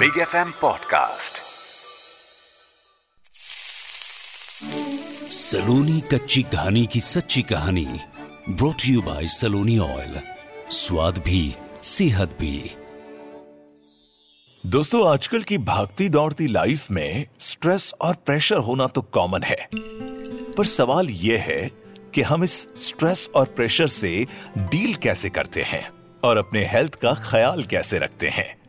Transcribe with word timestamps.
Big 0.00 0.18
F 0.18 0.36
M 0.36 0.50
podcast 0.50 1.34
Saloni 5.32 6.00
कच्ची 6.00 6.42
कहानी 6.42 6.86
की 6.86 7.00
सच्ची 7.00 7.42
कहानी 7.42 8.00
brought 8.48 8.76
you 8.86 9.02
by 9.02 9.26
Saloni 9.26 9.78
oil 9.78 10.20
स्वाद 10.70 11.18
भी 11.18 11.54
सेहत 11.82 12.28
भी। 12.28 12.70
दोस्तों 14.66 15.12
आजकल 15.12 15.42
की 15.42 15.58
भागती 15.58 16.08
दौड़ती 16.08 16.46
लाइफ 16.46 16.90
में 16.90 17.26
स्ट्रेस 17.40 17.94
और 18.00 18.14
प्रेशर 18.14 18.58
होना 18.58 18.86
तो 18.86 19.02
कॉमन 19.02 19.42
है। 19.42 19.68
पर 20.52 20.66
सवाल 20.66 21.10
यह 21.10 21.40
है 21.40 21.70
कि 22.14 22.22
हम 22.22 22.44
इस 22.44 22.68
स्ट्रेस 22.76 23.30
और 23.34 23.46
प्रेशर 23.46 23.86
से 23.86 24.26
डील 24.58 24.94
कैसे 24.94 25.28
करते 25.28 25.62
हैं 25.62 25.90
और 26.24 26.36
अपने 26.36 26.64
हेल्थ 26.66 26.94
का 26.94 27.14
ख्याल 27.14 27.62
कैसे 27.62 27.98
रखते 27.98 28.28
हैं? 28.28 28.59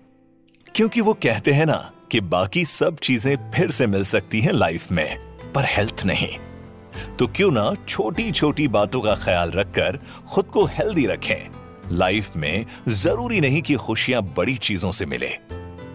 क्योंकि 0.75 1.01
वो 1.01 1.13
कहते 1.13 1.51
हैं 1.51 1.65
ना 1.65 1.91
कि 2.11 2.19
बाकी 2.21 2.63
सब 2.65 2.99
चीज़ें 2.99 3.51
फिर 3.51 3.71
से 3.71 3.87
मिल 3.87 4.03
सकती 4.03 4.41
हैं 4.41 4.51
लाइफ 4.51 4.91
में, 4.91 5.17
पर 5.55 5.65
हेल्थ 5.65 6.03
नहीं। 6.05 6.37
तो 7.19 7.27
क्यों 7.27 7.51
ना 7.51 7.73
छोटी 7.87 8.31
छोटी 8.31 8.67
बातों 8.67 9.01
का 9.01 9.15
ख्याल 9.15 9.51
रखकर 9.51 9.99
खुद 10.29 10.45
को 10.45 10.65
हेल्दी 10.65 11.05
रखें। 11.05 11.49
लाइफ 11.91 12.35
में 12.35 12.65
ज़रूरी 12.87 13.41
नहीं 13.41 13.61
कि 13.61 13.75
खुशियाँ 13.75 14.21
बड़ी 14.37 14.55
चीज़ों 14.57 14.91
से 14.91 15.05
मिले। 15.05 15.29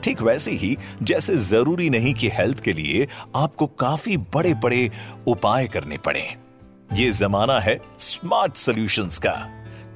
ठीक 0.04 0.22
वैसे 0.22 0.52
ही, 0.52 0.76
जैसे 1.02 1.36
ज़रूरी 1.36 1.90
नहीं 1.90 2.14
कि 2.14 2.28
हेल्थ 2.28 2.60
के 2.60 2.72
लिए 2.72 3.08
आपको 3.36 3.66
काफ़ी 3.66 4.16
बड़े 4.16 4.54
बड़े 4.54 4.90
उपाय 5.26 5.68
करने 5.68 5.98
पड़े। 5.98 6.34
ये 6.92 7.10
जमाना 7.10 7.60
है 7.60 7.80
स्मार्ट 7.98 8.56
सॉल्यूशंस 8.56 9.18
का। 9.18 9.36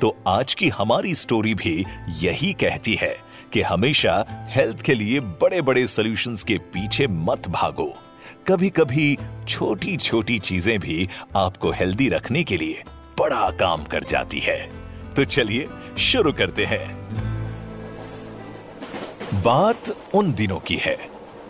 तो 0.00 0.16
आज 0.26 0.54
की 0.54 0.68
हमारी 0.68 1.14
स्टोरी 1.14 1.54
भी 1.54 1.84
यही 2.18 2.52
कहती 2.52 2.94
है। 2.94 3.29
कि 3.52 3.62
हमेशा 3.62 4.24
हेल्थ 4.50 4.82
के 4.82 4.94
लिए 4.94 5.20
बड़े 5.20 5.60
बड़े 5.62 5.86
सॉल्यूशंस 5.86 6.44
के 6.44 6.58
पीछे 6.58 7.06
मत 7.06 7.48
भागो। 7.48 7.92
कभी 8.48 8.70
कभी 8.70 9.18
छोटी 9.48 9.96
छोटी 9.96 10.38
चीज़ें 10.38 10.78
भी 10.80 11.08
आपको 11.36 11.70
हेल्दी 11.70 12.08
रखने 12.08 12.44
के 12.44 12.56
लिए 12.56 12.82
बड़ा 13.18 13.50
काम 13.50 13.84
कर 13.84 14.04
जाती 14.04 14.38
है। 14.38 14.58
तो 15.14 15.24
चलिए 15.24 15.68
शुरू 15.98 16.32
करते 16.32 16.64
हैं। 16.64 16.84
बात 19.42 19.96
उन 20.14 20.32
दिनों 20.32 20.58
की 20.60 20.76
है, 20.76 20.96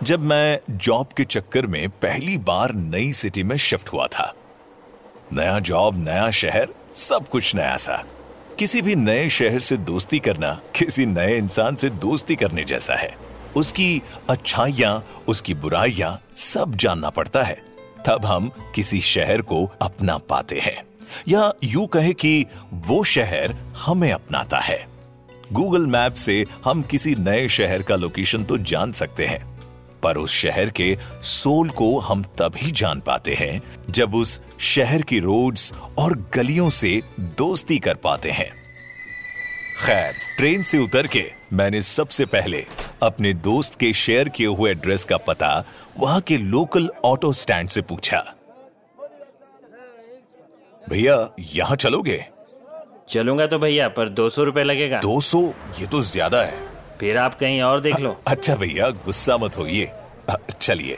जब 0.03 0.21
मैं 0.21 0.61
जॉब 0.71 1.09
के 1.17 1.25
चक्कर 1.25 1.67
में 1.67 1.89
पहली 1.89 2.37
बार 2.39 2.73
नई 2.75 3.13
सिटी 3.13 3.43
में 3.43 3.57
शिफ्ट 3.57 3.89
हुआ 3.89 4.07
था। 4.07 4.35
नया 5.33 5.59
जॉब, 5.59 6.05
नया 6.05 6.31
शहर, 6.31 6.69
सब 6.95 7.29
कुछ 7.29 7.55
नया 7.55 7.77
सा। 7.77 8.03
किसी 8.61 8.83
भी 8.83 8.95
नए 8.95 9.29
शहर 9.29 9.59
से 9.59 9.77
दोस्ती 9.77 10.19
करना 10.19 10.61
किसी 10.77 11.07
नए 11.07 11.39
इंसान 11.39 11.75
से 11.75 11.91
दोस्ती 11.91 12.37
करने 12.37 12.65
जैसा 12.65 12.95
है। 12.95 13.17
उसकी 13.57 14.03
अच्छाइयाँ, 14.31 15.07
उसकी 15.29 15.55
बुराइयाँ 15.55 16.23
सब 16.37 16.75
जानना 16.75 17.11
पड़ता 17.11 17.43
है। 17.43 17.63
तब 18.07 18.25
हम 18.25 18.51
किसी 18.75 19.01
शहर 19.01 19.43
को 19.43 19.73
अपना 19.83 20.19
पाते 20.19 20.59
हैं। 20.59 20.83
या 21.29 21.53
यूँ 21.65 21.87
कहे 21.87 22.13
कि 22.13 22.47
वो 22.73 23.05
शहर 23.05 23.57
हमें 23.77 24.13
अपनाता 24.13 24.59
है। 24.59 24.87
गूगल 25.53 25.87
मैप 25.87 26.15
से 26.15 26.45
हम 26.65 26.83
किसी 26.83 27.15
नए 27.15 27.49
शहर 27.49 27.83
का 27.83 27.97
लोकेशन 27.97 28.45
तो 28.45 28.59
जान 28.59 28.93
सकते 28.93 29.27
हैं। 29.27 29.50
पर 30.03 30.17
उस 30.17 30.33
शहर 30.33 30.71
के 30.71 30.97
सोल 31.25 31.69
को 31.71 31.99
हम 31.99 32.23
तभी 32.39 32.71
जान 32.73 33.01
पाते 33.01 33.35
हैं 33.35 33.61
जब 33.91 34.15
उस 34.15 34.41
शहर 34.67 35.03
की 35.03 35.19
रोड्स 35.21 35.73
और 35.99 36.15
गलियों 36.35 36.69
से 36.71 37.01
दोस्ती 37.39 37.79
कर 37.79 37.95
पाते 38.05 38.31
हैं। 38.31 38.51
खैर 39.81 40.13
ट्रेन 40.37 40.63
से 40.63 40.79
उतर 40.79 41.07
के 41.07 41.25
मैंने 41.53 41.83
सबसे 41.83 42.25
पहले 42.27 42.65
अपने 43.03 43.33
दोस्त 43.35 43.79
के 43.81 43.93
शेयर 43.93 44.29
किए 44.29 44.47
हुए 44.47 44.71
एड्रेस 44.71 45.05
का 45.05 45.17
पता 45.19 45.53
वहाँ 45.99 46.21
के 46.21 46.37
लोकल 46.39 46.89
ऑटो 47.05 47.33
स्टैंड 47.35 47.69
से 47.69 47.81
पूछा। 47.83 48.25
भैया 50.83 51.17
यहाँ 51.53 51.77
चलोगे? 51.77 52.25
चलूँगा 53.09 53.47
तो 53.47 53.59
भैया 53.59 53.89
पर 53.89 54.09
दो 54.09 54.29
सौ 54.31 54.43
रुपये 54.43 54.65
लगेगा। 54.65 55.01
200 55.01 55.43
ये 55.81 55.87
तो 55.87 56.01
ज़्यादा 56.03 56.43
है। 56.43 56.59
फिर 57.01 57.17
आप 57.19 57.35
कहीं 57.35 57.61
और 57.63 57.81
देख 57.81 57.99
लो। 58.01 58.17
अच्छा 58.27 58.55
भैया 58.57 58.89
गुस्सा 59.05 59.37
मत 59.37 59.57
होइए। 59.59 59.91
चलिए। 60.61 60.97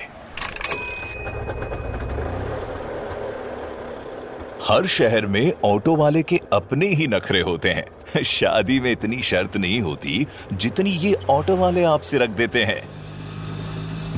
हर 4.68 4.86
शहर 4.86 5.26
में 5.26 5.52
ऑटो 5.64 5.96
वाले 5.96 6.22
के 6.22 6.40
अपने 6.52 6.86
ही 6.86 7.06
नखरे 7.06 7.40
होते 7.40 7.70
हैं। 7.70 8.22
शादी 8.22 8.80
में 8.80 8.90
इतनी 8.92 9.22
शर्त 9.22 9.56
नहीं 9.56 9.80
होती 9.80 10.26
जितनी 10.52 10.90
ये 10.90 11.14
ऑटो 11.30 11.56
वाले 11.56 11.84
आपसे 11.84 12.18
रख 12.18 12.30
देते 12.30 12.64
हैं। 12.64 12.82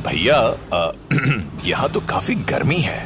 भैया 0.03 0.39
यहाँ 1.65 1.89
तो 1.91 2.01
काफ़ी 2.01 2.35
गर्मी 2.35 2.79
है। 2.79 2.99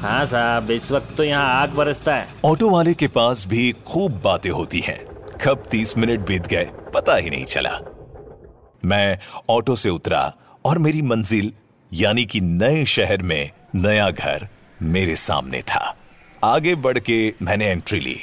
हाँ 0.00 0.24
साहब 0.26 0.70
इस 0.70 0.92
वक्त 0.92 1.16
तो 1.16 1.24
यहाँ 1.24 1.62
आग 1.62 1.70
बरसता 1.70 2.14
है। 2.16 2.26
ऑटो 2.44 2.70
वाले 2.70 2.94
के 2.94 3.08
पास 3.08 3.46
भी 3.46 3.72
खूब 3.86 4.20
बातें 4.24 4.50
होती 4.50 4.80
हैं। 4.80 4.98
कब 5.44 5.62
तीस 5.70 5.96
मिनट 5.98 6.20
बीत 6.20 6.46
गए 6.46 6.64
पता 6.94 7.16
ही 7.16 7.30
नहीं 7.30 7.44
चला। 7.44 7.78
मैं 8.84 9.18
ऑटो 9.50 9.76
से 9.76 9.90
उतरा 9.90 10.32
और 10.64 10.78
मेरी 10.78 11.02
मंजिल 11.02 11.52
यानी 11.92 12.24
कि 12.24 12.40
नए 12.40 12.84
शहर 12.84 13.22
में 13.22 13.50
नया 13.74 14.10
घर 14.10 14.48
मेरे 14.82 15.16
सामने 15.16 15.62
था। 15.62 15.96
आगे 16.44 16.74
बढ़ 16.74 16.98
के 16.98 17.34
मैंने 17.42 17.66
एंट्री 17.66 18.00
ली 18.00 18.16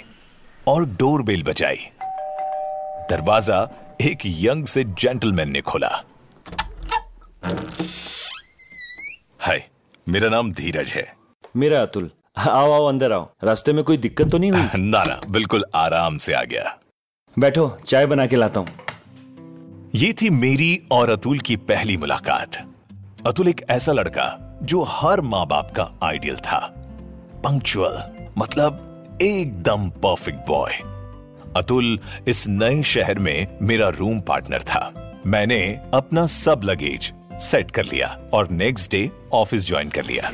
और 0.68 0.86
डोर 0.86 1.22
बेल 1.22 1.44
बजाई। 1.44 1.80
दरवाज़ा 3.10 3.70
एक 4.02 4.18
यंग 4.26 4.66
से 4.66 4.84
जेंटलमैन 4.84 5.50
ने 5.50 5.62
खोला। 5.62 6.04
हाय 9.40 9.64
मेरा 10.10 10.30
नाम 10.30 10.52
धीरज 10.52 10.94
है। 10.94 11.14
मेरा 11.56 11.82
अतुल 11.82 12.12
आओ 12.38 12.72
आओ 12.72 12.86
अंदर 12.86 13.14
आओ। 13.14 13.30
रास्ते 13.44 13.74
में 13.74 13.84
कोई 13.84 13.98
दिक्कत 13.98 14.32
तो 14.32 14.38
नहीं 14.38 14.52
हुई? 14.52 14.62
ना 14.76 15.04
ना 15.04 15.22
बिल्कुल 15.30 15.66
आराम 15.76 16.18
से 16.18 16.34
आ 16.34 16.44
गया। 16.44 16.78
बैठो 17.40 17.78
चाय 17.86 18.06
बना 18.06 18.26
के 18.26 18.36
लाता 18.36 18.60
हूँ। 18.60 18.68
ये 19.96 20.14
थी 20.22 20.30
मेरी 20.30 20.82
और 20.92 21.10
अतुल 21.10 21.40
की 21.40 21.56
पहली 21.56 21.98
मुलाकात। 21.98 22.56
अतुल 23.28 23.48
एक 23.48 23.62
ऐसा 23.70 23.92
लड़का 23.92 24.60
जो 24.64 24.82
हर 24.82 25.22
माँ 25.22 25.46
बाप 25.48 25.72
का 25.72 25.92
आइडियल 26.04 26.36
था। 26.36 26.60
पंक्चुअल 27.38 27.98
मतलब 28.38 29.20
एकदम 29.22 29.90
परफेक्ट 29.90 30.40
बॉय 30.48 30.74
अतुल 31.58 32.00
इस 32.28 32.48
नए 32.48 32.84
शहर 32.84 33.20
में 33.20 33.58
मेरा 33.62 33.90
रूम 33.90 34.20
पार्टनर 34.20 34.62
था। 34.62 35.14
मैंने 35.26 35.62
अपना 35.94 36.26
सब 36.28 36.62
लगेज 36.64 37.14
सेट 37.42 37.72
कर 37.72 37.86
लिया 37.86 38.18
और 38.34 38.50
नेक्स्ट 38.50 38.92
डे 38.92 39.10
ऑफ़िस 39.34 39.68
ज्वाइन 39.68 39.90
कर 39.90 40.06
लिया। 40.06 40.32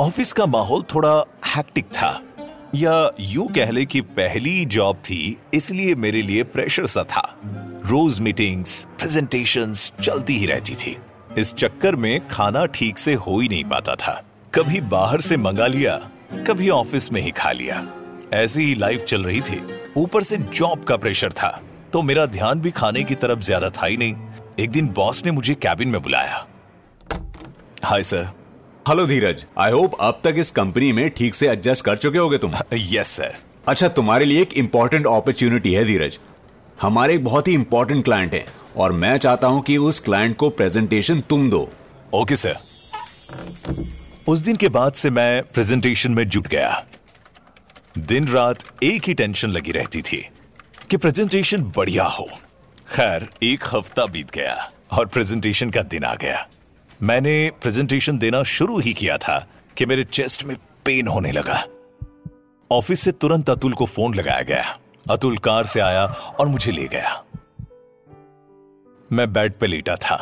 ऑफ़िस 0.00 0.32
का 0.32 0.46
माहौल 0.46 0.82
थोड़ा 0.94 1.24
हैक्टिक 1.46 1.84
था। 1.84 2.20
या 2.74 3.10
यूँ 3.20 3.46
कह 3.48 3.70
ले 3.70 3.84
कि 3.84 4.00
पहली 4.00 4.64
जॉब 4.64 4.96
थी, 4.96 5.36
इसलिए 5.54 5.94
मेरे 5.94 6.22
लिए 6.22 6.42
प्रेशर 6.44 6.86
सा 6.86 7.02
था। 7.04 7.22
रोज 7.86 8.18
मीटिंग्स 8.20 8.84
प्रेजेंटेशंस 8.98 9.92
चलती 10.02 10.36
ही 10.38 10.46
रहती 10.46 10.74
थी। 10.74 10.96
इस 11.38 11.52
चक्कर 11.54 11.96
में 11.96 12.28
खाना 12.28 12.64
ठीक 12.66 12.98
से 12.98 13.14
हो 13.14 13.38
ही 13.40 13.48
नहीं 13.48 13.64
पाता 13.64 13.94
था। 13.94 14.20
कभी 14.54 14.80
बाहर 14.80 15.20
से 15.20 15.36
मंगा 15.36 15.66
लिया, 15.66 15.96
कभी 16.46 16.68
ऑफ़िस 16.68 17.12
में 17.12 17.20
ही 17.20 17.30
खा 17.30 17.52
लिया। 17.52 17.84
ऐसी 18.32 18.64
ही 18.64 18.74
लाइफ 18.74 19.04
चल 19.04 19.24
रही 19.24 19.40
थी। 19.40 19.60
ऊपर 19.96 20.22
से 20.22 20.36
जॉब 20.36 20.84
का 20.84 20.96
प्रेशर 20.96 21.32
था। 21.32 21.60
तो 21.92 22.02
मेरा 22.02 22.26
ध्यान 22.26 22.60
भी 22.60 22.70
खाने 22.70 23.02
की 23.02 23.14
तरफ़ 23.14 23.40
ज़्यादा 23.40 23.70
था 23.70 23.86
ही 23.86 23.96
नहीं। 23.96 24.16
एक 24.60 24.70
दिन 24.70 24.88
बॉस 24.88 25.24
ने 25.24 25.30
मुझे 25.30 25.54
कैबिन 25.54 25.88
में 25.88 26.00
बुलाया। 26.02 26.46
Hi 27.84 28.02
sir 28.02 28.28
hello 28.88 29.06
Dheeraj 29.06 29.44
I 29.58 29.70
hope 29.70 29.94
अब 30.00 30.20
तक 30.24 30.34
इस 30.38 30.50
कंपनी 30.50 30.90
में 30.92 31.08
ठीक 31.10 31.34
से 31.34 31.48
एडजस्ट 31.48 31.84
कर 31.84 31.96
चुके 31.96 32.18
होगे 32.18 32.38
तुम। 32.38 32.54
यस 32.72 33.08
सर 33.08 33.34
अच्छा 33.68 33.88
तुम्हारे 33.88 34.24
लिए 34.24 34.42
एक 34.42 34.52
इम्पोर्टेंट 34.52 35.06
अपॉर्चुनिटी 35.06 35.72
है 35.72 35.84
धीरज। 35.84 36.18
हमारे 36.82 37.14
एक 37.14 37.24
बहुत 37.24 37.48
ही 37.48 37.54
इम्पोर्टेंट 37.54 38.04
क्लाइंट 38.04 38.34
है 38.34 38.44
और 38.76 38.92
मैं 38.92 39.16
चाहता 39.18 39.46
हूँ 39.46 39.62
कि 39.62 39.76
उस 39.76 40.00
क्लाइंट 40.00 40.36
को 40.36 40.50
प्रेजेंटेशन 40.50 41.20
तुम 41.20 41.48
दो। 41.50 41.68
ओके 42.14 42.36
सर 42.36 42.58
उस 44.28 44.38
दिन 44.40 44.56
के 44.56 44.68
बाद 44.68 44.92
से 44.92 45.10
मैं 45.10 45.42
प्रेजेंटेशन 45.44 46.12
में 46.12 46.28
जुट 46.28 46.48
गया। 46.48 46.84
दिन 47.98 48.28
रात 48.28 48.64
एक 48.82 49.08
ही 49.08 49.14
टेंशन 49.14 49.50
लगी 49.50 49.72
रहती 49.72 50.02
थी 50.02 50.24
कि 50.90 50.96
प्रेजेंटेशन 50.96 51.72
बढ़िया 51.76 52.04
हो। 52.04 52.28
खैर 52.88 53.28
एक 53.42 53.64
हफ़्ता 53.72 54.06
बीत 54.06 54.30
गया 54.30 54.72
और 54.92 55.06
प्रेजेंटेशन 55.06 55.70
का 55.70 55.82
दिन 55.82 56.04
आ 56.04 56.14
गया। 56.14 56.46
मैंने 57.02 57.50
प्रेजेंटेशन 57.62 58.18
देना 58.18 58.42
शुरू 58.42 58.78
ही 58.78 58.94
किया 58.94 59.16
था 59.18 59.46
कि 59.76 59.86
मेरे 59.86 60.04
चेस्ट 60.04 60.44
में 60.44 60.56
पेन 60.84 61.08
होने 61.08 61.32
लगा। 61.32 61.64
ऑफ़िस 62.72 63.00
से 63.00 63.12
तुरंत 63.12 63.50
अतुल 63.50 63.72
को 63.72 63.86
फ़ोन 63.86 64.14
लगाया 64.14 64.42
गया। 64.42 64.78
अतुल 65.10 65.38
कार 65.38 65.66
से 65.66 65.80
आया 65.80 66.04
और 66.40 66.48
मुझे 66.48 66.72
ले 66.72 66.84
गया। 66.84 67.24
मैं 69.12 69.32
बेड 69.32 69.52
पे 69.52 69.66
लेटा 69.66 69.96
था। 69.96 70.16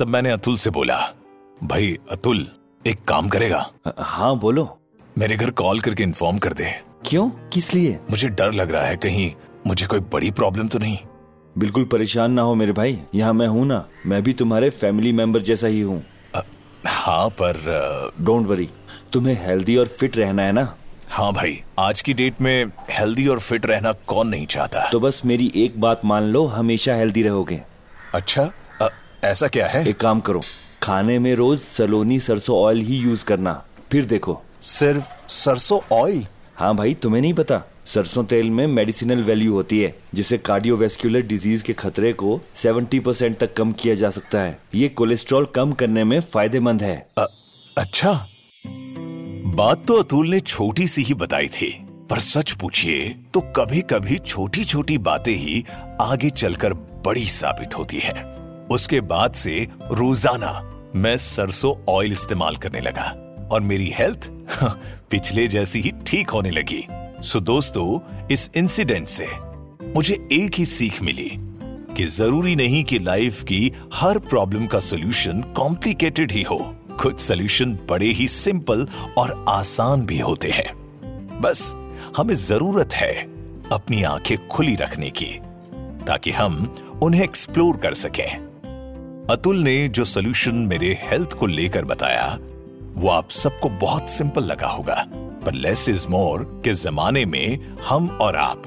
तब 0.00 0.06
मैंने 0.08 0.30
अतुल 0.30 0.56
से 0.56 0.70
बोला 0.70 1.12
भाई 1.64 1.98
अतुल 2.10 2.48
एक 2.86 3.00
काम 3.00 3.28
करेगा? 3.28 3.70
हाँ 3.98 4.36
बोलो। 4.38 4.78
मेरे 5.18 5.36
घर 5.36 5.50
कॉल 5.50 5.80
करके 5.80 6.02
इन्फॉर्म 6.02 6.38
कर 6.38 6.52
दे। 6.52 6.72
क्यों? 7.06 7.30
किस 7.30 7.74
लिए? 7.74 8.00
मुझे 8.10 8.28
डर 8.28 8.52
लग 8.52 8.70
रहा 8.70 8.82
है 8.82 8.96
कहीं 8.96 9.32
मुझे 9.66 9.86
कोई 9.86 10.00
बड़ी 10.00 10.30
प्रॉब्लम 10.30 10.68
तो 10.68 10.78
नहीं। 10.78 10.98
बिल्कुल 11.58 11.84
परेशान 11.84 12.32
ना 12.32 12.42
हो 12.42 12.54
मेरे 12.54 12.72
भाई। 12.72 12.98
यहाँ 13.14 13.32
मैं 13.32 13.46
हूँ 13.46 13.66
ना। 13.66 13.84
मैं 14.06 14.22
भी 14.22 14.32
तुम्हारे 14.32 14.68
फैमिली 14.70 15.12
मेंबर 15.12 15.40
जैसा 15.40 15.66
ही 15.66 15.80
हूँ। 15.80 16.02
हाँ 16.86 17.28
पर 17.40 17.58
डोंट 18.20 18.46
वरी 18.46 18.68
तुम्हें 19.12 19.34
हेल्दी 19.46 19.76
और 19.76 19.86
फिट 19.88 20.16
रहना 20.16 20.42
है 20.42 20.52
ना? 20.52 20.74
हाँ 21.10 21.32
भाई 21.32 21.58
आज 21.78 22.00
की 22.02 22.14
डेट 22.14 22.40
में 22.40 22.64
हेल्दी 22.90 23.26
और 23.26 23.38
फिट 23.38 23.66
रहना 23.66 23.92
कौन 24.06 24.28
नहीं 24.28 24.46
चाहता? 24.46 24.88
तो 24.90 25.00
बस 25.00 25.20
मेरी 25.24 25.50
एक 25.56 25.80
बात 25.80 26.04
मान 26.04 26.22
लो 26.22 26.44
हमेशा 26.46 26.94
हेल्दी 26.94 27.22
रहोगे। 27.22 27.60
अच्छा 28.14 28.50
अ, 28.80 28.88
ऐसा 29.24 29.48
क्या 29.48 29.66
है? 29.66 29.86
एक 29.88 30.00
काम 30.00 30.20
करो 30.20 30.40
खाने 30.82 31.18
में 31.18 31.34
रोज 31.34 31.58
सलोनी 31.60 32.18
सरसों 32.20 32.56
ऑयल 32.58 32.80
ही 32.80 32.96
यूज़ 32.96 33.24
करना। 33.24 33.62
फिर 33.92 34.04
देखो। 34.04 34.40
सिर्फ़ 34.62 35.28
सरसों 35.32 35.80
ऑयल 35.92 36.26
हाँ 36.56 36.74
भाई 36.76 36.94
तुम्हें 36.94 37.20
नहीं 37.22 37.34
पता। 37.34 37.60
सरसों 37.86 38.24
तेल 38.24 38.50
में 38.50 38.66
मेडिसिनल 38.66 39.22
वैल्यू 39.22 39.52
होती 39.52 39.80
है 39.80 39.94
जिसे 40.14 40.38
कार्डियोवैस्कुलर 40.38 41.20
डिज़ीज़ 41.20 41.64
के 41.64 41.72
खतरे 41.72 42.12
को 42.12 42.40
70 42.56 43.00
परसेंट 43.00 43.38
तक 43.38 43.54
कम 43.54 43.72
किया 43.72 43.94
जा 43.94 44.10
सकता 44.10 44.40
है। 44.40 44.58
ये 44.74 44.88
कोलेस्ट्रॉल 44.88 45.44
कम 45.44 45.72
करने 45.72 46.04
में 46.04 46.20
फ़ायदेमंद 46.20 46.82
है। 46.82 47.10
अ, 47.18 47.26
अच्छा। 47.78 48.26
बात 49.46 49.84
तो 49.88 49.94
अतुल 49.94 50.28
ने 50.28 50.40
छोटी 50.40 50.88
सी 50.88 51.02
ही 51.02 51.14
बताई 51.14 51.48
थी 51.48 51.86
पर 52.10 52.18
सच 52.18 52.52
पूछिए 52.52 53.08
तो 53.34 53.40
कभी 53.40 53.80
कभी 53.80 54.18
छोटी 54.18 54.64
छोटी 54.64 54.98
बातें 54.98 55.36
ही 55.36 55.64
आगे 56.00 56.30
चलकर 56.30 56.74
बड़ी 56.74 57.26
साबित 57.26 57.78
होती 57.78 57.98
है। 57.98 58.24
उसके 58.70 59.00
बाद 59.00 59.32
से 59.32 59.68
रोज़ाना 59.92 60.82
मैं 60.94 61.16
सरसों 61.16 61.74
ऑयल 61.92 62.12
इस्तेमाल 62.12 62.56
करने 62.56 62.80
लगा 62.80 63.10
और 63.52 63.60
मेरी 63.60 63.90
हेल्थ 63.90 64.30
पिछले 65.10 65.48
जैसी 65.48 65.80
ही 65.80 65.92
ठीक 66.06 66.30
होने 66.30 66.50
लगी। 66.50 66.86
सो 67.22 67.40
दोस्तों, 67.40 68.00
इस 68.30 68.50
इंसिडेंट 68.56 69.08
से 69.08 69.26
मुझे 69.96 70.28
एक 70.32 70.54
ही 70.54 70.66
सीख 70.66 71.02
मिली 71.02 71.30
कि 71.96 72.04
ज़रूरी 72.04 72.56
नहीं 72.56 72.84
कि 72.84 72.98
लाइफ 72.98 73.44
की 73.44 73.72
हर 73.94 74.18
प्रॉब्लम 74.18 74.66
का 74.66 74.80
सोल्यूशन 74.80 75.40
कॉम्प्लिकेटेड 75.42 76.32
ही 76.32 76.42
हो। 76.42 76.76
कुछ 77.02 77.20
सोल्यूशन 77.20 77.72
बड़े 77.72 78.06
ही 78.06 78.28
सिंपल 78.28 78.86
और 79.18 79.44
आसान 79.48 80.06
भी 80.06 80.18
होते 80.18 80.50
हैं। 80.50 80.74
बस, 81.40 81.76
हमें 82.16 82.34
ज़रूरत 82.34 82.94
है 82.94 83.22
अपनी 83.72 84.02
आँखें 84.02 84.48
खुली 84.48 84.74
रखने 84.74 85.10
की, 85.10 85.40
ताकि 86.06 86.30
हम 86.30 86.72
उन्हें 87.02 87.24
एक्सप्लोर 87.24 87.76
कर 87.76 87.94
सकें। 87.94 88.36
अतुल 89.30 89.58
ने 89.58 89.88
जो 89.88 90.04
सोल्यूशन 90.04 90.54
मेरे 90.54 90.98
हेल्थ 91.02 91.32
को 91.32 91.46
लेकर 91.46 91.84
बताया, 91.84 92.38
वो 92.94 93.08
आप 93.08 93.30
सबको 93.30 93.68
बहुत 93.68 94.10
सिंपल 94.10 94.44
लगा 94.44 94.68
होगा। 94.68 95.21
पर 95.44 95.54
लेस 95.54 95.88
इज़ 95.88 96.06
मोर 96.08 96.62
के 96.64 96.72
जमाने 96.74 97.24
में 97.24 97.76
हम 97.88 98.08
और 98.20 98.36
आप 98.36 98.62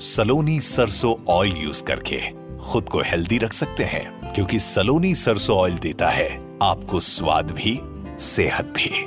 सलोनी 0.00 0.60
सरसों 0.60 1.14
ऑयल 1.28 1.56
यूज़ 1.56 1.82
करके 1.84 2.20
खुद 2.58 2.88
को 2.88 3.02
हेल्दी 3.02 3.38
रख 3.38 3.52
सकते 3.52 3.84
हैं 3.84 4.34
क्योंकि 4.34 4.58
सलोनी 4.58 5.14
सरसों 5.14 5.56
ऑयल 5.56 5.78
देता 5.78 6.08
है 6.08 6.58
आपको 6.62 7.00
स्वाद 7.00 7.50
भी 7.50 7.80
सेहत 8.20 8.64
भी। 8.64 9.06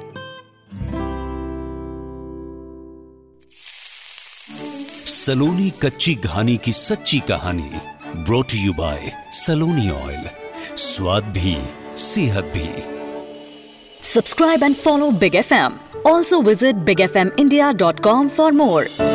सलोनी 5.06 5.70
कच्ची 5.70 6.16
घानी 6.16 6.58
की 6.58 6.72
सच्ची 6.72 7.20
कहानी 7.20 7.70
brought 8.16 8.48
you 8.56 8.74
by 8.74 9.12
Saloni 9.34 9.90
oil 9.90 10.30
स्वाद 10.78 11.24
भी 11.24 11.58
सेहत 11.98 12.44
भी। 12.44 12.70
Subscribe 14.06 14.64
and 14.64 14.76
follow 14.76 15.12
Big 15.12 15.32
Big 15.32 15.46
FM. 15.46 15.72
Also 16.06 16.42
visit 16.42 16.86
bigfmindia.com 16.86 18.30
for 18.30 18.52
more. 18.52 19.11